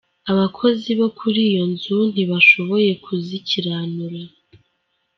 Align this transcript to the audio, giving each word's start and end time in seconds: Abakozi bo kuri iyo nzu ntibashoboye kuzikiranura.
Abakozi 0.31 0.89
bo 0.99 1.07
kuri 1.17 1.39
iyo 1.49 1.63
nzu 1.73 1.97
ntibashoboye 2.11 2.89
kuzikiranura. 3.03 4.21